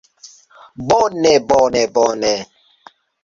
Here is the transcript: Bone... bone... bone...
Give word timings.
Bone... 0.87 1.33
bone... 1.49 1.81
bone... 1.95 2.31